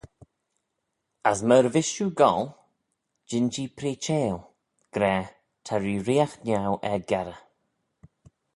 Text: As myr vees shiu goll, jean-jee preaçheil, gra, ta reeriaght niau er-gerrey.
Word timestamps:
As 1.29 1.39
myr 1.47 1.65
vees 1.73 1.89
shiu 1.93 2.07
goll, 2.21 2.45
jean-jee 3.29 3.73
preaçheil, 3.77 4.39
gra, 4.93 5.15
ta 5.65 5.75
reeriaght 5.77 6.41
niau 6.45 6.75
er-gerrey. 6.91 7.39